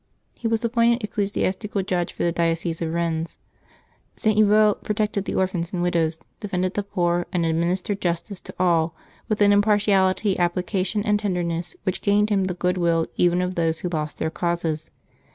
He 0.33 0.47
was 0.47 0.65
ap 0.65 0.71
pointed 0.73 1.03
ecclesiastical 1.03 1.83
judge 1.83 2.11
for 2.11 2.23
the 2.23 2.31
diocese 2.31 2.81
of 2.81 2.89
Eennes. 2.89 3.37
St. 4.15 4.35
Yvo 4.35 4.81
protected 4.81 5.25
the 5.25 5.35
orphans 5.35 5.71
and 5.71 5.83
widows, 5.83 6.17
defended 6.39 6.73
the 6.73 6.81
poor, 6.81 7.27
and 7.31 7.45
administered 7.45 8.01
justice 8.01 8.39
to 8.41 8.55
all 8.59 8.95
with 9.29 9.41
an 9.41 9.51
impartiality, 9.53 10.37
appli 10.37 10.65
cation, 10.65 11.03
and 11.03 11.19
tenderness 11.19 11.75
which 11.83 12.01
gained 12.01 12.31
him 12.31 12.45
the 12.45 12.55
good 12.55 12.79
will 12.79 13.05
even 13.15 13.43
of 13.43 13.53
those 13.53 13.81
who 13.81 13.89
lost 13.89 14.17
their 14.17 14.31
causes. 14.31 14.89